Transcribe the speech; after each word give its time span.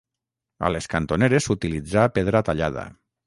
A 0.69 0.71
les 0.75 0.87
cantoneres 0.93 1.45
s'utilitzà 1.49 2.09
pedra 2.17 2.45
tallada. 2.51 2.89